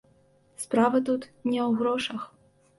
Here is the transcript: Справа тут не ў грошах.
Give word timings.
Справа 0.63 0.97
тут 1.11 1.29
не 1.53 1.61
ў 1.67 1.71
грошах. 1.85 2.21